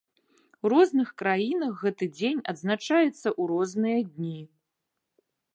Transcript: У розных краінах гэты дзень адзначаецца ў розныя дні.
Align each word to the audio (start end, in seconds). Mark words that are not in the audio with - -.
У 0.63 0.69
розных 0.73 1.11
краінах 1.23 1.71
гэты 1.83 2.05
дзень 2.17 2.41
адзначаецца 2.53 3.05
ў 3.13 3.43
розныя 3.53 3.99
дні. 4.15 4.39